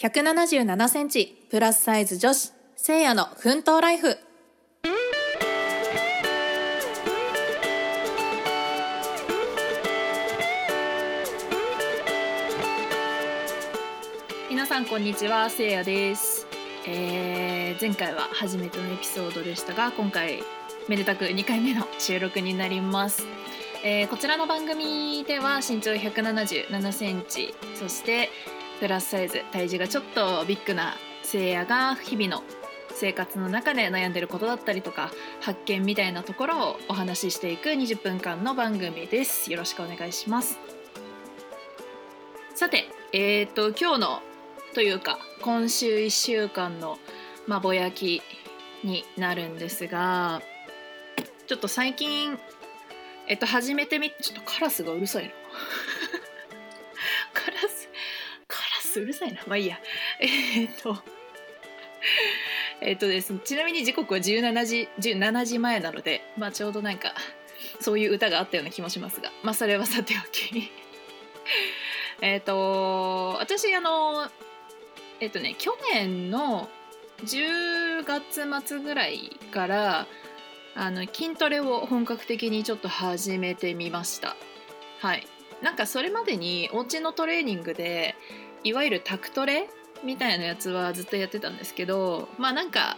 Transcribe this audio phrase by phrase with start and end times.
[0.00, 4.16] 177センチプラスサイズ女子せいやの奮闘ライフ。
[14.48, 16.46] 皆さんこんにちはせいやです、
[16.86, 20.44] えー前回は初めてのエピソードでしたが今回
[20.88, 23.26] めでたく2回目の収録になります。
[23.82, 28.30] えーこちらの番組では身長177センチそして
[28.78, 32.44] プラスサイズ体重がちょっとビッグなせいやが日々の
[32.94, 39.50] 生活の中で悩んでることだったりとか発見みたいなところをお話ししていく20分間の番組です。
[39.52, 40.58] よろしくお願いします。
[42.54, 44.22] さてえっ、と今日の
[44.74, 46.98] というか今週1週間の
[47.46, 48.22] まあぼやき
[48.84, 50.42] になるんですが
[51.46, 52.38] ちょっと最近
[53.28, 55.30] えっと始めてみちょっとカラスがうるさいな。
[59.00, 59.42] うるさいな。
[59.46, 59.78] まあいいや。
[60.20, 61.02] えっと。
[62.80, 63.40] えっとですね。
[63.44, 67.14] ちなみに時刻は17時17時前なのでまあちょうどなんか
[67.80, 69.32] そういう歌があったような気もしますが。
[69.42, 70.70] まあそれはさておき。
[72.20, 74.30] えっと私あの
[75.20, 76.68] えっとね去年の
[77.24, 80.06] 10月末ぐらいから
[80.74, 84.36] あの筋トレを本格的にちょっと始めてみました。
[85.00, 85.26] はい。
[85.62, 88.14] なんかそれまでにお家のトレーニングで
[88.64, 89.68] いわゆるタクトレ
[90.04, 92.96] みたいなやつはずっとやってたんですけどまあなんか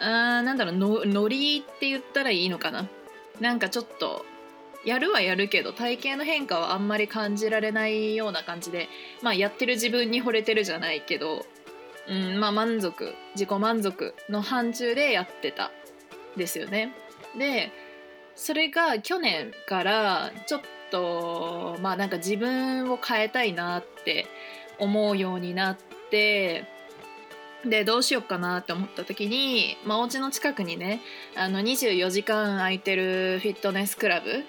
[0.00, 2.88] あーなんだろうのノリって言ったらいいのかな
[3.40, 4.24] なんかちょっと
[4.84, 8.88] やるはやるけど体型の変化はあんまり感じられないような感じで
[9.22, 11.46] まあやってる自分に惚れてるじゃないけど、
[12.08, 15.70] うん、まあ満足自己満足の範疇でやってた
[16.36, 16.92] ですよね。
[17.38, 17.72] で
[18.36, 24.26] それが去年からちょっとまあなんか自分を変えたいなって
[24.78, 25.76] 思うようになっ
[26.10, 26.66] て
[27.68, 31.00] でどうしようかなって思った時に、まあ、お家の近くにね
[31.36, 34.44] あの24時間空いてるフィットネスクラブ、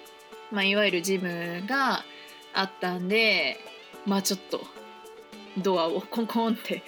[0.52, 2.04] まあ、いわゆるジムが
[2.54, 3.58] あったんで
[4.04, 4.60] まあちょっと
[5.58, 6.82] ドアを コンコンって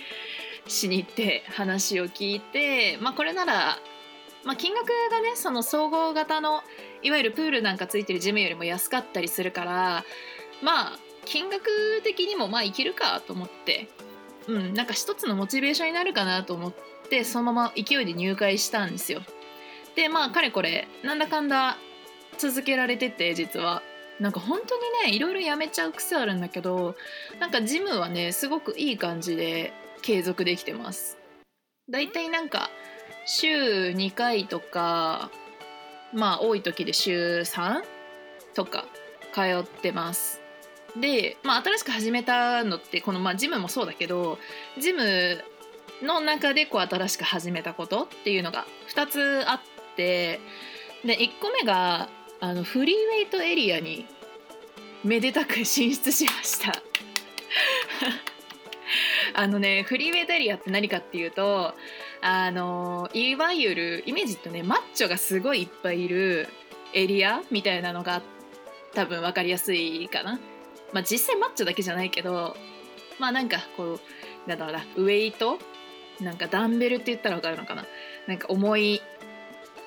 [0.67, 3.79] しに行って話を聞いて、まあ、これなら
[4.45, 6.63] まあ、金額がねその総合型の
[7.03, 10.05] いわゆるプールなんかついてるジムよりも安かったりするから
[10.63, 13.89] まあ金額的にもまあいけるかと思って
[14.47, 16.75] うんなんか一つのモチベーションになるかなと思っ
[17.11, 19.21] てそのまま勢いで入会したんですよ。
[19.95, 21.77] でまあかれこれなんだかんだ
[22.39, 23.83] 続けられてて実は。
[24.21, 24.75] なんか本当
[25.07, 26.97] にねいろいろやめちゃう癖あるんだけど
[27.39, 29.73] なんかジムはねすごくいい感じで
[30.03, 31.19] 継続できてます。
[31.89, 32.69] だいたいなんか
[33.27, 35.31] 週2回とか
[36.13, 37.83] まあ多い時で週3
[38.55, 38.87] とか
[39.33, 40.48] 通ってます。
[40.97, 44.39] で、まあ、新しく始めたのってこの、まあ、ジムもそうだけど
[44.79, 45.43] ジム
[46.03, 49.61] の中でこう新しく始めたことっていうのが2つあっ
[49.97, 50.41] て
[51.05, 52.09] で1個目が
[52.41, 54.07] あのフリーウェイトエリアに
[55.05, 56.73] めでたく進出しました
[59.35, 61.75] あのねフリーウェイトエリアって何かっていうと
[62.21, 66.49] あのいわゆるイメージとねマッチョがすごいいっぱいいる
[66.93, 68.23] エリアみたいなのが
[68.95, 70.41] 多分分かりやすいかな。
[70.93, 72.57] まあ実際マッチョだけじゃないけど
[73.19, 74.01] まあなんかこ
[74.47, 75.59] うなんだろうなウェイト？
[76.21, 77.85] なんかダンベルって言ったら分かるのかな？
[78.27, 79.01] なんか重い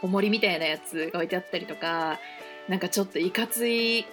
[0.01, 2.19] 重りみたいなやつが置いてあったりとか
[2.69, 4.05] なんかちょっといかつい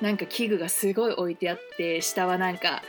[0.00, 2.82] なんか器具がすごい置いてあって下はなんか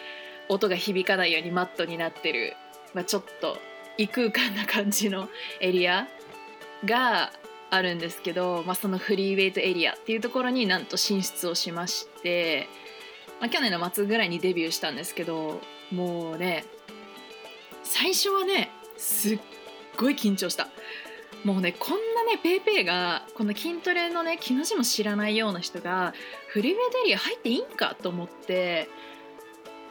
[0.48, 2.56] 音が響かないようにマットになってる、
[2.94, 3.58] まあ、ちょっと
[3.98, 5.28] 異空間な感じの
[5.60, 6.08] エリア
[6.86, 7.32] が
[7.70, 12.68] あるんですけど、まあ、そのフリーウェイトエリアっていうところになんと進出をしまして、
[13.42, 15.60] まあ、去年の末ぐらいにデビューしたんですけど
[15.92, 16.64] もうね
[17.84, 19.40] 最初はねすっ
[19.98, 20.70] ごい緊張した。
[21.44, 26.14] もうねこんなねペイペイがこの筋トレのね気の字も知らないような人が
[26.48, 28.88] フリーウェイトエリア入っていいんかと思って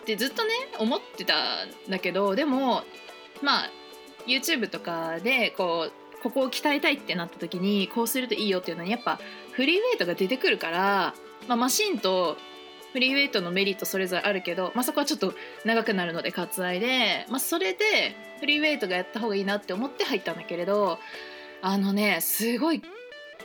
[0.06, 2.84] でずっとね思ってたんだけどでも
[3.42, 3.70] まあ
[4.28, 9.18] YouTube とかでこうここを鍛えたいってなった時にこうするといいよっていうのにやっぱ
[9.52, 11.14] フリーウェイトが出てくるから、
[11.48, 12.36] まあ、マシンと
[12.92, 15.34] フリーウェイトのメリットそれぞれあるけど、まあ、そこはちょっと
[15.64, 20.98] 長くなるので割愛で、まあ、それでフリーウェイトがやった方がいいなって思って入ったんだけれど
[21.62, 22.82] あのねすごい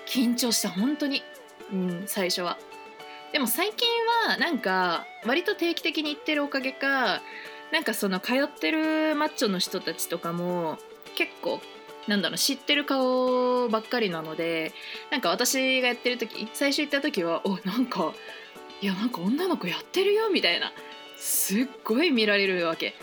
[0.08, 1.24] 緊張した本当に、
[1.72, 2.58] うん、最初は。
[3.34, 3.88] でも最近
[4.30, 7.22] はなんか割と定期的に行ってるおかげか
[7.74, 10.78] なんかその通ってるマッチョの人たちとかも
[11.16, 11.60] 結構
[12.08, 14.72] なんだろう知ってる顔ばっかりなので
[15.12, 18.14] なんか私がやってる時最初行った時はおなんか
[18.82, 20.72] いやなんか女の子やってるよみたいな
[21.18, 22.94] すっごい見られるわけ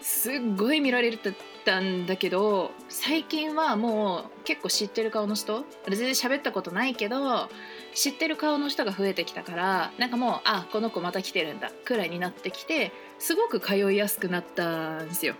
[0.00, 1.32] すっごい見られて
[1.64, 7.48] たんだけど最近はもう結構知ってる顔の人全然喋ったことないけど
[7.94, 15.34] 知ってる顔の人が増えてきたからなんかもうあこの子また来てるんだくらいになってきてすごく通いやすくなったんですよ。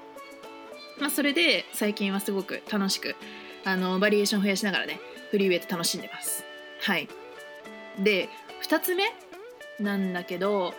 [1.01, 3.17] まあ、それで最近はすごく楽しく
[3.65, 5.01] あのバリエーション増やしながらね
[5.31, 6.45] フリーウェイト楽しんでます。
[6.83, 7.09] はい
[7.99, 8.29] で
[8.69, 9.05] 2つ目
[9.81, 10.75] なんだけど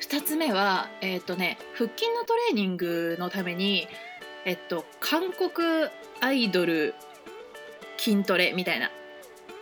[0.00, 3.88] 2つ目はえっ、ー、とね腹筋のトレーニングのために
[4.44, 5.90] えっと韓国
[6.20, 6.94] アイドル
[7.98, 8.90] 筋トレみたいな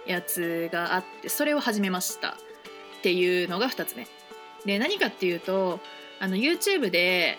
[0.06, 2.36] やつがあってそれを始めました。
[2.98, 4.06] っていうのが2つ目。
[4.64, 5.78] で何かっていうと
[6.20, 7.37] あの YouTube で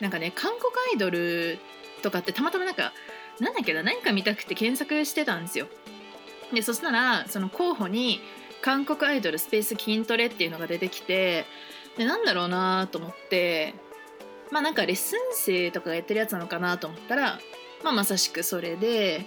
[0.00, 1.60] なんかね韓国アイドル
[2.02, 2.92] とかってたまたまなんか
[3.38, 5.68] なんだっけな何か見たくて検索してたんですよ。
[6.52, 8.20] でそしたらその候補に
[8.64, 11.44] 韓国アイドルスペース筋トレっていうのが出てきて
[11.98, 13.74] でなんだろうなと思って
[14.50, 17.38] まあなんかレッスン生とかがやってるやつなのかなと思ったら、
[17.82, 19.26] まあ、まさしくそれで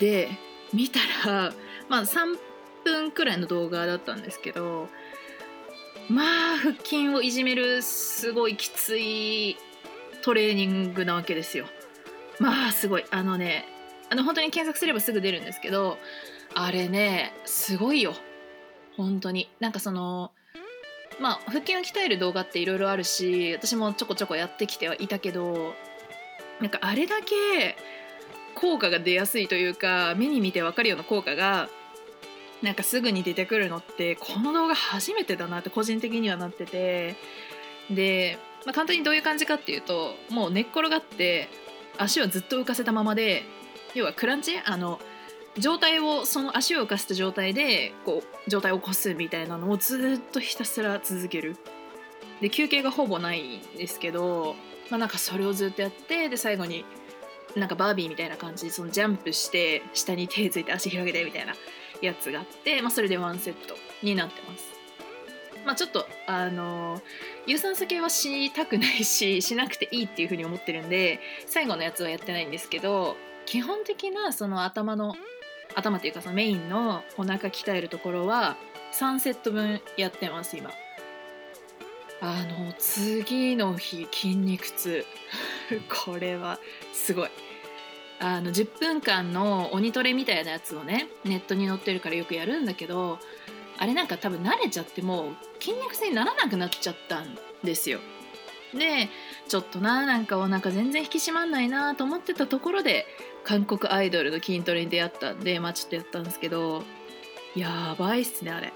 [0.00, 0.28] で
[0.72, 1.54] 見たら
[1.88, 2.36] まあ3
[2.82, 4.88] 分くらいの動画だったんですけど
[6.08, 9.56] まあ腹筋をいじめるすごいきつい
[10.22, 11.66] トレーニングなわけですよ。
[12.40, 13.68] まあすごいあのね
[14.10, 15.96] あの本当に検索すればすぐ出るんですけど
[16.54, 18.16] あれねすごいよ
[18.96, 19.48] 本当に。
[19.60, 20.32] なんかその
[21.20, 25.74] まあ腹筋を鍛える動画っていろいろあるし私もちょこちょこやってきてはいたけど
[26.60, 27.76] なんかあれだけ
[28.54, 31.68] 効果が出やすいというか目に見て分かるような効果が
[32.62, 37.16] なんかすぐに出てくるのってこの動画初めてだなって個人的にはなってて
[37.90, 41.48] で、まあ、簡単にどういう感じかっていうともう寝っ転がって
[41.98, 43.42] 足をずっと浮かせたままで
[43.94, 44.58] 要はクランチ？
[44.64, 44.98] あの
[45.58, 51.56] 状態をその足を浮かせた状態でこう状態を起こすみたいなのをずっとひたすら続ける
[52.40, 54.56] で休憩がほぼないんですけど、
[54.90, 56.84] まあ、なんかそれをずっとやってで最後に
[57.56, 61.54] なんかバービーみたいな感じでそのジャンプして下に手ついて足広げてみたいな
[62.02, 64.74] やつがあって、まあ、それでワンセットになってます。
[65.64, 67.00] まあ、ちょっとあの
[67.46, 73.16] 有酸素系はしたくないし しなくていいっていうふうに思ってるんで最後のやつはやってないんですけど
[73.46, 75.14] 基本的なその頭の
[75.74, 78.56] 頭っていうかそのメインのお腹鍛えるところは
[78.92, 80.70] 3セット分やってます今。
[82.20, 85.04] あの次の日筋肉痛。
[86.06, 86.58] これは
[86.92, 87.30] すごい。
[88.20, 93.18] あの10分間の鬼トレみたいなやつをねネットに載ってるからよくやるんだけど
[93.76, 98.00] あれなんか多分慣れちゃってもう筋肉痛にならなくなっちゃったんですよ。
[98.72, 99.08] で
[99.48, 103.06] ちょっとななんかお腹全然引き締まんないなと思ってたところで
[103.44, 106.82] 韓国アイドルの筋トレに出会ったんでまあちょっとやったんですけど
[107.54, 108.72] やばいっすねあれ。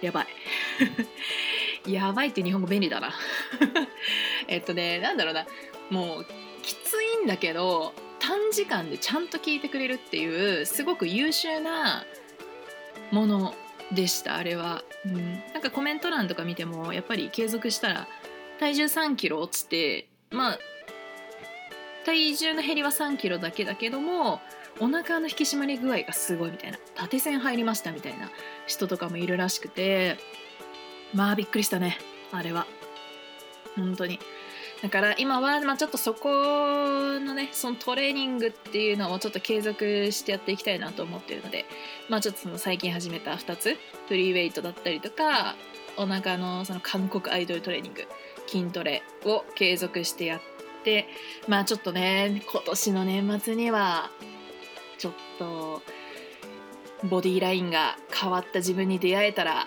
[0.00, 0.26] やばい。
[1.90, 3.12] やばいって日本語便利だな。
[4.46, 5.46] えっとねなんだろうな。
[5.90, 6.26] もう
[6.62, 12.04] きついんだけど短時間でちゃんと聞いてくれるっていうすごく優秀な
[13.10, 13.54] もの
[13.92, 18.08] でしたあれは、うん、なんかコメント欄とか見てもやっぱり継続したら
[18.58, 20.58] 体重3キロ落ちてまあ
[22.04, 24.40] 体重の減りは3キロだけだけども
[24.80, 26.78] お腹の引き締まり具合がすごいみたいな。
[26.96, 28.30] 縦線入りましたみたいな
[28.66, 30.16] 人とかもいるらしくて
[31.12, 31.98] まあびっくりしたね
[32.32, 32.66] あれは。
[33.76, 34.18] 本当に。
[34.82, 41.64] だから今は、まあ、ちょっとそこのねそのトレーニングっていうのをちょっと継続してやっていきたいなと思ってるので
[42.10, 45.54] まあちょっとその最近始めた2つフリーウェイトだったりとか
[45.96, 48.06] お腹のその韓国アイドルトレーニング
[48.46, 50.40] 筋トレを継続してやっ
[50.84, 51.06] て
[51.48, 54.10] まあちょっとね今年の年末には
[54.98, 55.82] ちょっと
[57.08, 59.66] ボディーラインが変わった自分に出会えたら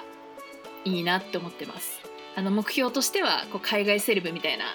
[0.86, 2.02] いいなって思ってます。
[2.36, 4.66] あの目標としてはこう海外セレブみたいな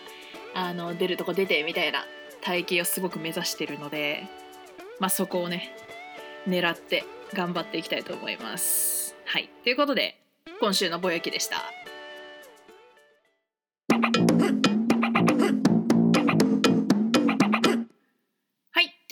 [0.54, 2.04] あの出るとこ出てみたいな
[2.42, 4.24] 体型をすごく目指してるので、
[4.98, 5.76] まあ、そこをね
[6.46, 9.14] 狙って頑張っていきたいと思います。
[9.24, 10.18] はいということで
[10.60, 11.81] 今週のぼやきでした。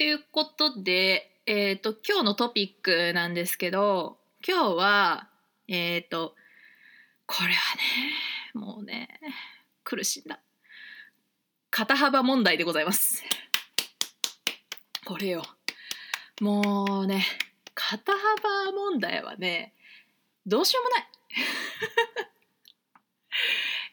[0.00, 5.28] ということで、えーと、今日のトピックなんですけど今日は
[5.68, 6.34] えっ、ー、と
[7.26, 7.52] これはね
[8.54, 9.20] もうね
[9.84, 10.40] 苦しんだ。
[11.68, 13.22] 肩幅問題でございます。
[15.04, 15.42] これよ。
[16.40, 17.22] もうね
[17.74, 19.74] 肩幅問題はね
[20.46, 21.08] どうしようもない。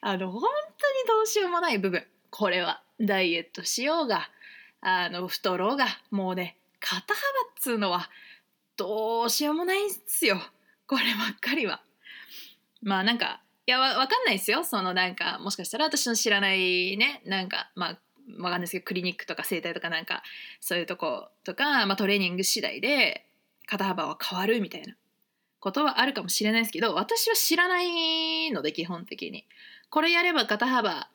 [0.00, 2.02] あの本当にどうしようもない部分。
[2.30, 4.30] これはダイエットしようが
[4.80, 8.08] あの太ろうがもうね肩幅っつうのは
[8.76, 10.40] どうしようもないんですよ。
[10.86, 11.82] こればっかりは。
[12.82, 14.64] まあなんかいやわかんないですよ。
[14.64, 17.98] そのなんかもしかしたら私の知らないねなんかまあ
[18.38, 20.22] わかんないですけどクリニックとか整体とかなんか
[20.60, 23.26] そういうとことか、まあ、トレーニング次第で
[23.66, 24.94] 肩幅は変わるみたいな
[25.60, 29.44] ことはあるかもしれないですけど私は知らないので基本的に。
[29.90, 31.08] これやれば肩幅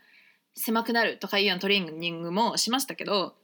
[0.55, 3.35] 狭くなるとかいうようなトレーニングもしましたけど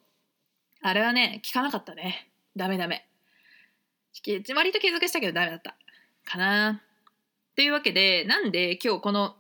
[0.82, 2.30] あれはね効かなかったね。
[2.56, 3.06] ダメダメ。
[4.56, 5.76] 割と継続したけどダメだった。
[6.26, 6.82] かな。
[7.56, 9.36] というわけでなんで今日この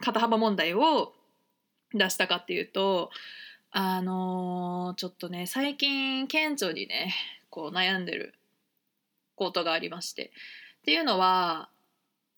[0.00, 1.12] 肩幅問題を
[1.92, 3.10] 出したかっていうと
[3.70, 7.14] あのー、ちょっとね最近顕著にね
[7.50, 8.34] こう悩んでる
[9.34, 10.32] ことがありまして。
[10.80, 11.68] っていうのは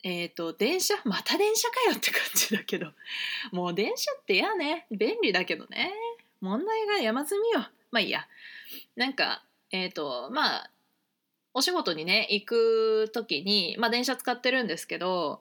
[0.02, 2.92] えっ、ー、と電車また電車かよって感じだけど。
[3.52, 4.86] もう電車って嫌ね。
[4.90, 5.92] 便利だけどね。
[6.40, 7.68] 問題が山積みよ。
[7.90, 8.26] まあいいや。
[8.96, 10.70] なんかえっ、ー、とまあ
[11.54, 15.40] お仕事にね行く時にまあ電車使ってるんですけど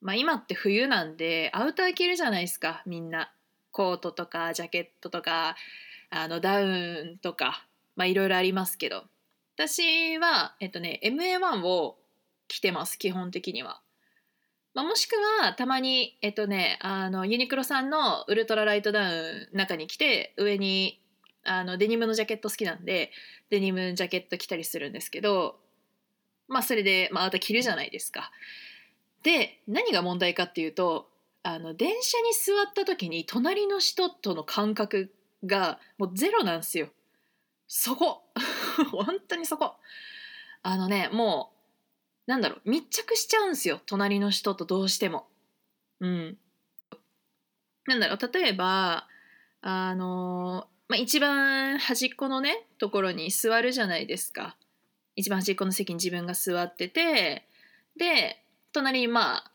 [0.00, 3.32] まあ今って冬なんでアウター着るじゃないですかみんな。
[3.72, 5.54] コートとかジャケットとか
[6.08, 9.04] あのダウンとかまあいろいろありますけど。
[9.56, 11.96] 私はえっとね MA1 を
[12.46, 13.80] 着てます基本的には。
[14.74, 21.00] まあ、もしくはたまにえっとねあのユニクロさんのウルトラライトダウン中に着て上に
[21.46, 23.10] あのデニムのジャケット好きなんで
[23.50, 25.58] デニムジャケット着たりするんですけど
[26.48, 28.30] まあそれで、まあ、アウター着るじゃないですか。
[29.22, 31.08] で何が問題かっていうと
[31.42, 35.12] あの電車に座った時に隣の人との感覚
[35.44, 36.88] がもうゼロなんですよ。
[37.68, 38.24] そこ。
[38.92, 39.76] 本当にそこ。
[40.62, 41.52] あのねも
[42.26, 43.80] うなんだろう密着しちゃうんですよ。
[43.86, 45.28] 隣の人とどうしても。
[46.00, 46.38] うん。
[47.86, 49.08] なんだろう例えば
[49.60, 54.56] あのまあ、一番端っこのねところに座るじゃないですか
[55.16, 57.46] 一番端っこの席に自分が座ってて
[57.96, 59.52] で隣にまあ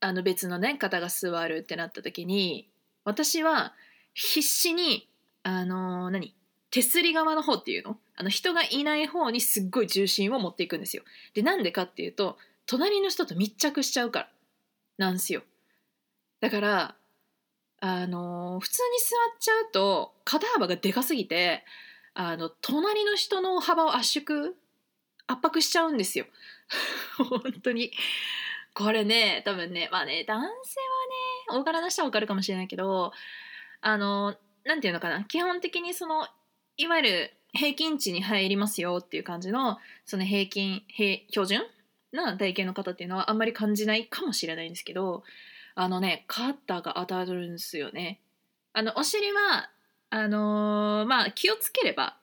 [0.00, 2.68] あの別のね方が座るってなった時に
[3.04, 3.74] 私は
[4.14, 5.08] 必死に
[5.42, 6.34] あの何
[6.70, 7.96] 手すり側の方っていうの？
[8.14, 11.02] あの人がいない方にすっごい重心を持っていくんですよ。
[11.34, 14.28] でなんでかっていうと隣の人と密着しちゃうから
[14.98, 15.42] なんですよ。
[16.40, 16.94] だから
[17.80, 21.64] あの普通に座っちゃうと肩幅がでかすぎて
[22.14, 24.54] あの隣の人の幅を圧縮
[25.26, 26.26] 圧迫しちゃうんですよ。
[27.16, 27.92] 本当に。
[28.74, 33.12] これね多分ねまあね男性はね大柄な人は分かるかもしれないけど
[33.80, 36.28] あの何て言うのかな基本的にその
[36.76, 41.62] いわゆる平均値に入りますよっていう感じのその平均平標準
[42.12, 45.24] な体型の方っていうのはあんまり感じないかもしれないんですけど
[45.74, 48.20] あのね肩が当たるんですよね。
[48.72, 49.70] あのお尻は
[50.10, 52.16] あのー、まあ気をつければ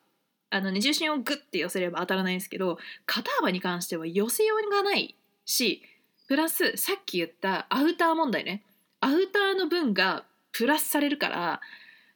[0.50, 5.82] あの、ね、重心をグッて寄せれば当たらないんですけど肩幅に関しては寄せようがないし
[6.28, 8.64] プラスさっき言ったアウター問題ね。
[9.00, 11.62] アウターの分がプラスされるから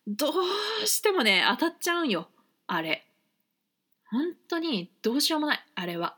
[0.07, 0.29] ど
[0.83, 2.29] うしてもね当たっちゃうんよ。
[2.67, 3.05] あれ。
[4.09, 5.65] 本当にどうしようもない。
[5.75, 6.17] あれは。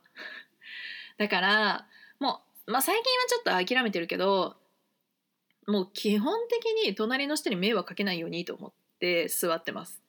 [1.18, 1.86] だから
[2.20, 4.56] もう、まあ、最近はちょっと諦めてるけど
[5.68, 10.02] もう基本的に隣の人に迷惑かけないようにと思って座ってます。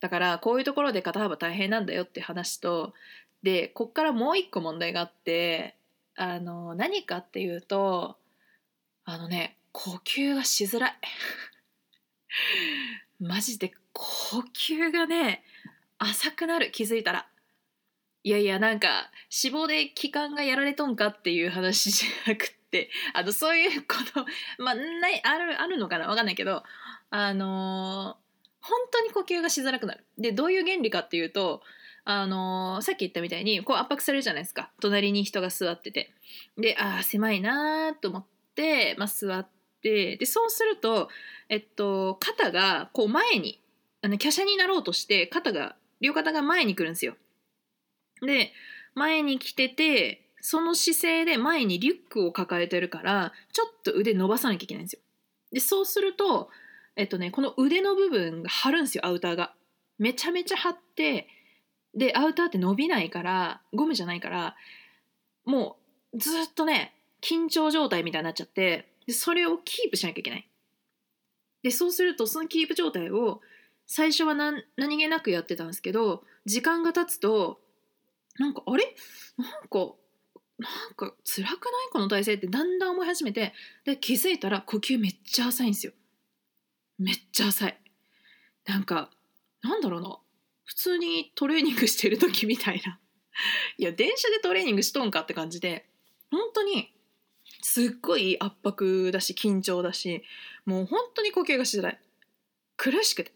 [0.00, 2.92] だからこういうところで肩幅大変なんだよって話と
[3.42, 5.76] でこっからもう一個問題があって
[6.16, 8.16] あの何かっていうと
[9.04, 10.98] あのね呼吸がしづらい。
[13.20, 15.44] マジで呼吸がね
[15.98, 17.28] 浅くなる気づいたら。
[18.24, 19.10] いやいやなんか
[19.44, 24.24] 脂肪で気管がやられとんかっていう話じゃなくってあのそういうこと
[24.62, 26.08] まあないあるあるのかな？
[26.08, 26.62] わかんないけど
[27.10, 28.16] あの、
[28.62, 30.04] 本当に呼吸がしづらくなる。
[30.16, 31.62] でどういう原理かっていうと
[32.04, 34.70] あの、さっき言ったみたいにこう圧迫されるじゃないですか。
[34.80, 36.10] 隣に人が座ってて。
[36.56, 38.24] でああ狭いなと思っ
[38.54, 39.46] て、まあ、座っ
[39.82, 40.16] て。
[40.16, 41.08] でそうすると、
[41.48, 43.60] えっと、肩がこう前に
[44.00, 47.16] あの華奢になろうとして肩が両肩が前に来るんですよ。
[48.24, 48.52] で
[48.94, 55.00] 前に来ててその姿勢で前にリュックを抱えてるからちょっと腕伸ばさなきゃいけないんですよ。
[55.52, 56.50] でそうすると、
[56.96, 59.54] えっとね、この腕の部分が張るんですよアウターが。
[59.98, 61.28] めちゃめちゃ張って
[61.94, 64.56] でアウターって伸びないからゴムじゃないから
[65.44, 65.76] も
[66.12, 70.48] うずっとね緊張状態みたいになっちゃってでそれをキープしなきゃいけない
[71.62, 73.42] でそうするとそのキープ状態を
[73.86, 77.60] 最初は何何気なくやってたんですけど時間が経つと
[78.38, 78.96] なんかあれ？
[79.36, 79.92] なんか
[80.62, 81.58] なんか辛くない
[81.92, 83.52] この体勢ってだんだん思い始めて
[83.84, 85.92] で気づいたら呼吸めっちゃ浅いんですよ。
[86.98, 87.78] めっちゃ浅い。
[88.66, 89.10] なんか
[89.62, 90.18] なんだろうな。
[90.64, 92.98] 普通にトレーニングしてる時みたいな。
[93.76, 95.86] いや電車でトレーニングしとんかって感じで
[96.30, 96.92] 本当に
[97.62, 100.22] すっごい圧迫だし緊張だし
[100.64, 102.00] もう本当に呼吸がしづらい。
[102.76, 103.32] 苦しくて。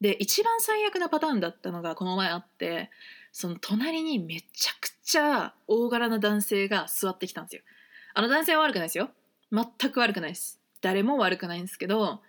[0.00, 2.90] で一番最悪なパターンだったのがこの前あって
[3.32, 7.62] その隣にめちゃくちゃ大柄な男性が座ってきたんですよ。
[8.14, 9.10] あの男性は悪くないですよ。
[9.52, 10.60] 全く悪くないです。
[10.80, 12.20] 誰も悪くないんですけど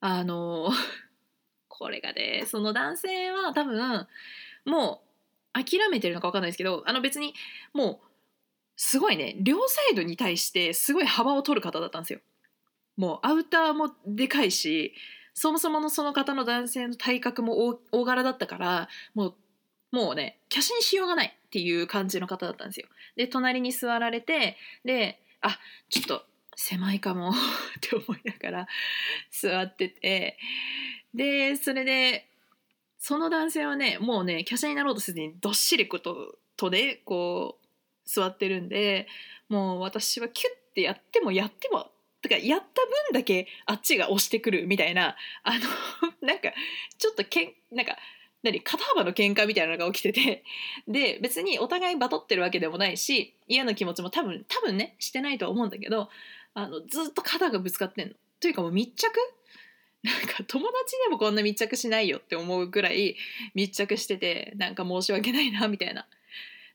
[0.00, 0.70] あの
[1.68, 4.06] これがねその男性は多分
[4.64, 5.02] も
[5.54, 7.34] う諦めてるのか分かんないですけどあの別に
[7.72, 8.06] もう
[8.76, 12.20] すごいね両サイドに対してすごい幅を取る方だったんですよ。
[12.96, 14.94] もうアウターもでかいし
[15.34, 19.34] そもそものその方の男性の体格も大柄だったからもう
[19.92, 22.86] もうね華奢にしようがないっていう感じの方だったんですよ。
[23.16, 26.24] で隣に座られてであちょっと
[26.56, 27.34] 狭いかも っ
[27.80, 28.68] て思いながら
[29.30, 30.38] 座ってて
[31.14, 32.28] でそれで
[32.98, 37.66] その男性はねもうね華奢になろうとせずにどっしりこととねこう
[38.08, 39.06] 座ってるんで
[39.48, 41.90] もう私はキュッてやってもやっても
[42.22, 45.60] とかやった分だけあっちが押してくるみたいなあの
[46.20, 46.52] なんか
[46.98, 47.96] ちょっとけんなんか
[48.46, 50.44] 何肩幅の喧嘩みたいなのが起きてて。
[50.88, 56.08] で別にお互いバトってるわけでもないし嫌な気持ちも多分多分ねしてないとは思うんだけど
[56.54, 58.14] あのずっと肩がぶつかってんの。
[58.40, 59.18] というかもう密着？
[60.02, 63.16] なんか友達でもこんな密着しないよって思うぐらい
[63.54, 66.06] 密着しててなんか申し訳ないなみたいな。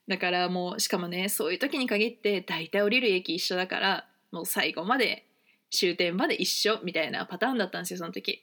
[0.08, 5.24] だからもうしかもねそういう時に限って大体降りる駅一緒だからもう最後まで
[5.70, 8.42] 終点まで一緒みたいなパターンだったんですよその時。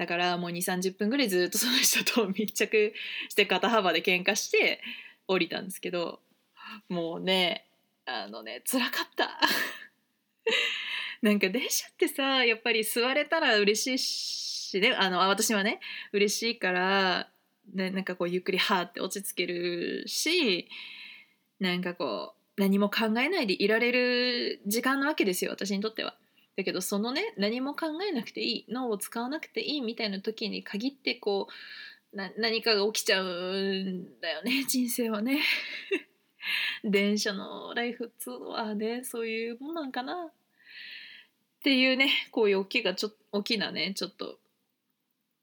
[0.00, 2.94] だからもう2 3 0分ぐらいずっとその人と密着
[3.28, 4.80] して肩幅で喧嘩して
[5.28, 6.20] 降りたんですけど
[6.88, 7.66] もうね
[8.06, 9.38] あのね辛かった
[11.20, 15.80] なんか電車ってさやっぱり座れたら嬉しいしねあの私はね
[16.12, 17.28] 嬉しいから
[17.74, 20.66] ね、なんかこうゆっくりはーって落ち着けるし
[21.60, 26.16] なんかこう何も考えないでいられる時間なわけですよ私にとっては。
[26.56, 31.48] だけどそのね何も考えなくていい脳を使わなくていいみたいな時に限ってこ
[32.12, 35.40] うな何かが起きちゃうんだよね 人生はね。
[36.82, 40.32] 電車のライフっつうのはねそういうもんなんかなっ
[41.62, 44.38] ていうねこういう大きがちょ大きなねちょっと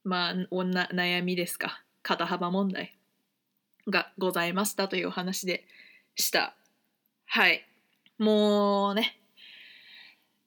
[0.03, 2.97] まあ悩みですか肩幅問題
[3.87, 5.67] がございましたというお話で
[6.15, 6.55] した。
[7.25, 7.65] はい。
[8.17, 9.19] もうね。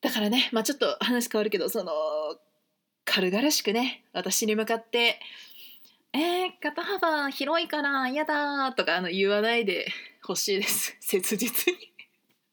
[0.00, 1.92] だからね、まあちょっと話変わるけど、その、
[3.04, 5.20] 軽々しくね、私に向かって、
[6.12, 9.86] えー、肩幅広いから嫌だとかあの言わないで
[10.22, 10.96] ほしいです。
[11.00, 11.92] 切実に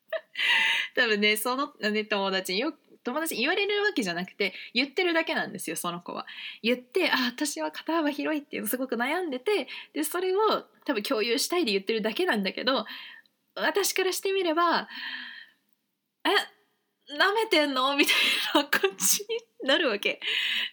[0.95, 6.27] 多分ね、その、ね、友達によ友達言われるわけじゃなくて言ってるだけなんですよその子は。
[6.61, 12.85] 言ってあ私は肩幅広いっていうのすごく悩んでてでそれを多分共有したいで言ってるだけなんだけど
[13.55, 14.89] 私からしてみれば
[16.25, 16.56] 「え
[17.09, 18.15] なめてんの?」みたい
[18.55, 19.25] な感じ
[19.61, 20.19] になるわけ。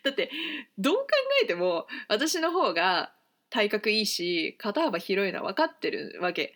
[0.02, 0.30] だって
[0.78, 1.06] どう考
[1.42, 3.12] えても私の方が
[3.50, 6.54] 体格いいし肩幅広いのは分かってるわけ。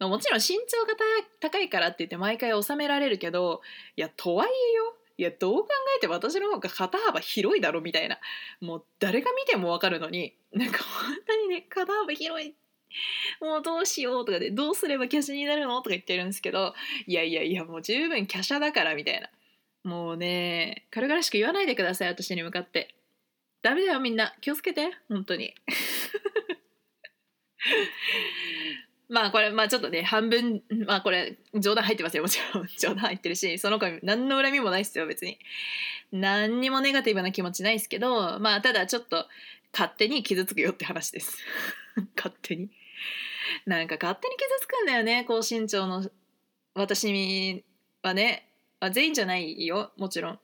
[0.00, 0.94] もちろん身長が
[1.40, 3.62] 高いからって言って毎回収められるけど
[3.96, 8.18] いやとはいえよいやどう考えて私の方が肩幅広いだろみたいな
[8.60, 12.54] もう誰が見ても分かるのになんか本当にね肩幅広い
[13.40, 15.76] もうどうしようとかでどうすれば華奢になるの？
[15.78, 16.74] とか言ってるんですけど
[17.06, 19.28] いやいやいやもう十分華奢だからみたいな
[19.84, 22.94] もうね軽々しく言わないでください私に向かって
[23.62, 25.54] ダメだよみんな気をつけて本当に
[29.08, 32.66] まあこれまあちょっとね半分まあこれ冗談入ってますよもちろん。
[32.78, 35.38] 冗談入ってるしその子に何の恨みもないですよ別に。
[36.12, 39.28] 何にもネガティブな気持ちないですけどまあただちょっと
[39.72, 41.38] 勝手に傷つくよって話です。
[42.16, 42.70] 勝手に。
[43.66, 46.08] なんか勝手に傷つくんだよね高身長の
[46.74, 47.64] 私
[48.02, 48.48] はね、
[48.80, 50.40] あ、全員じゃないよもちろん。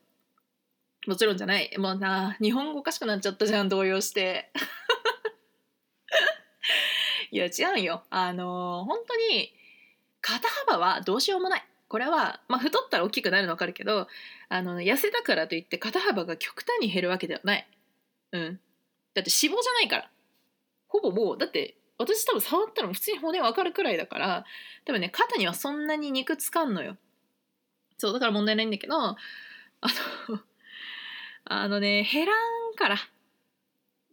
[1.07, 1.75] もちろんじゃない。
[1.77, 4.51] もうな日本語おかしくなっちゃったじゃん動揺して。
[7.31, 8.03] いや違うよ。
[8.09, 9.53] あのー、本当に
[10.21, 11.65] 肩幅はどうしようもない。
[11.87, 14.07] これは、まあ、太ったら大きくなるの分かるけど
[14.47, 17.67] あの痩せたからといって肩幅が極端に減るわけではない。
[18.31, 18.59] うん。
[19.13, 20.09] だって脂肪じゃないから。
[20.87, 24.45] ほぼもうだって私多分触ったら普通に骨分かるくらいだから
[24.85, 26.97] 多分ね肩にはそんなに肉つかんのよ。
[27.97, 29.17] そうだから問題ないんだけどあ
[30.29, 30.39] の
[31.45, 32.97] あのね減らんから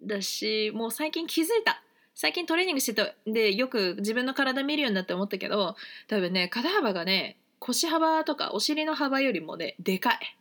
[0.03, 1.83] だしもう最近気づいた。
[2.15, 5.77] 最近トレーニングしてたでよく自分の体見るようになって思ったけど
[6.09, 10.37] 多分ね肩幅がね腰幅とかお尻の幅よりもねでかい。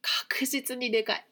[0.00, 1.26] 確実にでかい。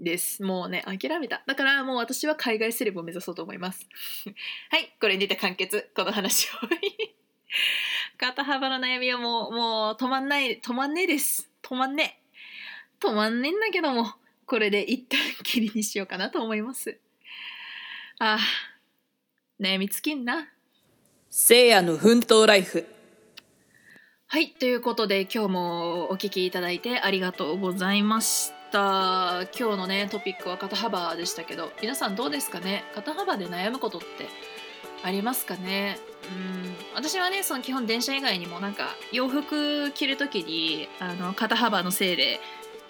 [0.00, 0.42] です。
[0.42, 1.42] もうね諦めた。
[1.46, 3.86] だからもう私は海外セレブを目指そうと思います。
[4.70, 5.90] はいこれにて完結。
[5.94, 6.50] この話を。
[8.18, 10.60] 肩幅の悩みはもうもう止まんない。
[10.60, 11.50] 止まんねえです。
[11.62, 13.06] 止まんねえ。
[13.06, 14.14] 止まんねえんだけども
[14.46, 16.98] これで一旦きりにしようかなと思います。
[18.18, 20.48] あー悩み尽きんな。
[21.30, 22.86] せいやの奮闘ライフ。
[24.26, 32.84] はいということで今日もお聞きいただいてありがとうございましたた今日のねトピックは肩幅でしたけど皆さんどうですかね？
[32.94, 34.06] 肩幅で悩むことって
[35.02, 35.98] ありますかね？
[36.24, 36.74] うん。
[36.94, 42.40] 私はねその基本電車以外にもなんか洋服着る時にあの肩幅のせいで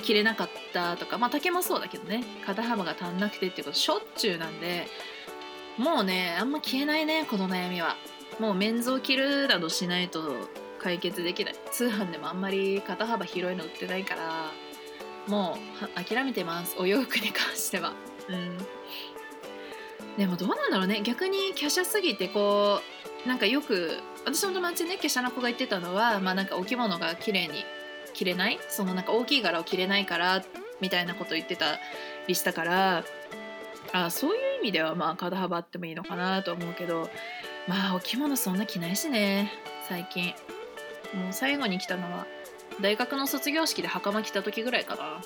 [0.03, 4.87] 着れなかったとかまあ丈もそうだけどね肩幅が足んなくてっていうことしょっちゅうなんで
[5.79, 7.97] もうねあんま消えないねこの悩みは。
[8.41, 10.49] もうメンズを着るなどしないと
[10.81, 11.55] 解決できない。
[11.71, 14.51] 通販でもあんまり肩幅広いの売ってないから
[15.27, 15.57] も
[15.99, 16.77] う諦めてます。
[16.79, 17.93] お洋服に関しては。
[18.29, 18.59] うん。
[20.17, 21.01] でもどうなんだろうね。
[21.03, 22.81] 逆に華奢すぎてこ
[23.25, 27.65] うなんかよく私の友達ね華奢な子が言ってたのはまあなんかお着物が綺麗に
[28.13, 28.59] 着れない？
[28.69, 30.45] そのなんか大きい柄を着れないから
[30.81, 31.79] みたいなこと言ってた
[32.29, 33.05] りしたから
[33.93, 37.11] あそういう意味ではまあ肩幅あってもいいのかなと思うけど
[37.67, 39.53] まあお着物そんな着ないしね。
[39.89, 40.35] 最近。
[41.15, 42.27] もう最後に来たのは
[42.81, 45.05] 大学の卒業式で袴着た時ぐらいかな。
[45.05, 45.21] うん。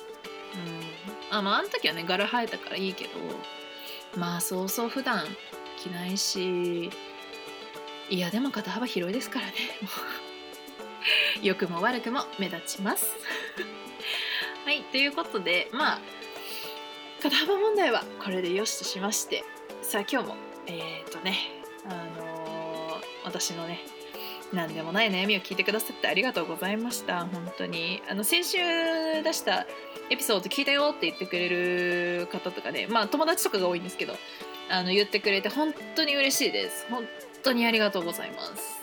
[1.31, 3.11] あまああの時はね柄生えたからいいけど
[4.17, 5.25] まあそうそう普段
[5.77, 6.89] 着ないし
[8.09, 9.53] いやでも肩幅広いですからね。
[11.41, 13.15] 良くも悪くも目立ちます。
[14.65, 16.01] はいということでまあ
[17.21, 19.43] 肩幅問題はこれでよしとしまして。
[19.81, 20.35] さあ今日も
[20.67, 23.79] えっ、ー、とねあのー、私のね
[24.53, 27.25] 何でもない悩みを聞いてくださってありがとうございました。
[27.25, 28.01] 本当に。
[28.09, 28.57] あの先週
[29.23, 29.67] 出した
[30.09, 32.87] エピソード聞いたよって言ってくれる方とかね。
[32.87, 34.13] まあ友達とかが多いんですけど
[34.69, 36.87] あの言ってくれて本当に嬉しいです。
[36.89, 37.05] 本
[37.43, 38.79] 当にありがとうございます。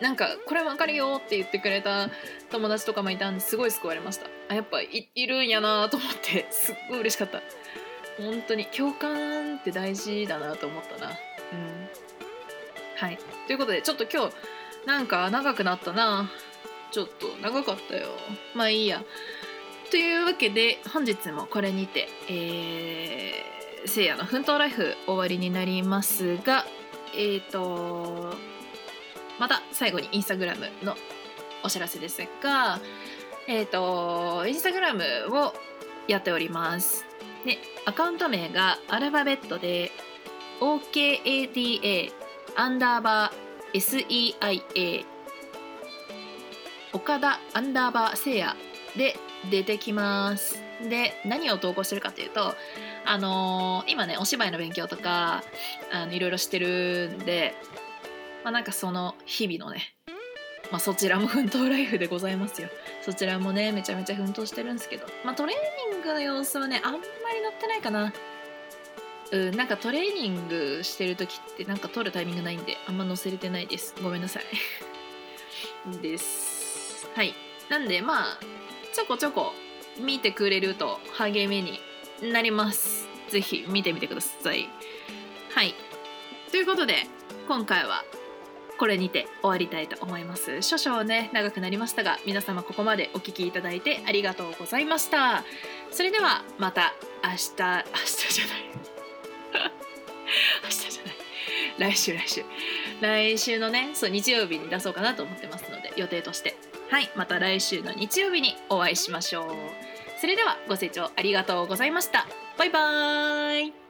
[0.00, 2.08] なんかこれわかるよって言ってくれた
[2.50, 4.26] 友達とかもいたんですごい救われました。
[4.48, 7.42] あやっぱいいるんやなと思って すっごい嬉しかった。
[8.16, 11.10] 本当に共感って大事だなと思ったな。
[11.10, 11.88] うん。
[12.96, 13.18] はい。
[13.46, 14.34] ということでちょっと今日
[14.86, 16.30] なんか長くなったな。
[16.90, 18.08] ちょっと長かったよ。
[18.54, 19.02] まあいいや。
[19.90, 26.64] というわけで本日もこれにてえー、せいやの奮闘ライフ終わりになりますが
[27.12, 28.36] えっ、ー、と
[29.40, 30.94] また最後にインスタグラムの
[31.64, 32.78] お知らせですが
[33.48, 35.54] えっ、ー、とインスタグラムを
[36.06, 37.04] やっております。
[37.44, 39.90] でアカウント名がアルファベットで
[40.60, 42.12] OKADA
[42.54, 45.04] アンダーバー SEIA
[46.92, 48.56] 岡田アンダーバーせいや
[48.96, 49.16] で
[49.50, 50.62] 出てきます。
[50.88, 52.54] で何を投稿してるかというと
[53.04, 55.44] あのー、今ねお芝居の勉強とか
[55.92, 57.54] あのいろいろしてるんで
[58.44, 59.94] まあなんかその日々のね
[60.70, 62.68] まあそちらも奮闘ライフでございますよ。
[63.02, 67.04] そちらもねめちゃめちゃ奮闘してるんですけどまあトレーニングの様子はねあんまり
[67.42, 68.12] 載ってないかな。
[69.32, 73.94] うんなんかトレーニングしてる時ってなんか撮るタイミングないんであんま載せれてないです。
[74.02, 74.44] ごめんなさい。
[76.02, 77.08] です。
[77.14, 77.34] はい。
[77.68, 78.38] なんでまあ
[78.92, 79.52] ちょこちょこ
[79.98, 81.80] 見てくれると励みに
[82.22, 83.08] なります。
[83.28, 84.68] ぜひ見てみてください。
[85.54, 85.74] はい。
[86.50, 87.06] ということで
[87.46, 88.04] 今回は
[88.78, 90.62] これにて終わりたいと思います。
[90.62, 95.44] 少々ね長くなりましたが皆様ここまでお聴きいただいてありがとうございました。
[95.92, 98.99] それではまた明日明日じゃない
[101.80, 102.44] 来週来週。
[103.00, 106.54] 来週のねそう日曜日に出そうかなと思ってますので予定として。
[106.90, 109.46] はいまた来週の日曜日にお会いしましょう。
[110.20, 112.26] それではご清聴ありがとうございました。
[112.58, 113.89] バイバーイ。